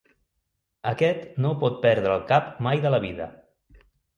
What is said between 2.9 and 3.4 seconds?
la vida.